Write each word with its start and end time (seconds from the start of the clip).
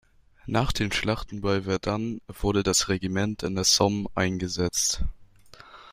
Nach 0.47 0.71
den 0.71 0.91
Schlachten 0.91 1.41
bei 1.41 1.61
Verdun 1.61 2.21
wurde 2.27 2.63
das 2.63 2.89
Regiment 2.89 3.43
an 3.43 3.53
der 3.53 3.65
Somme 3.65 4.09
eingesetzt. 4.15 5.03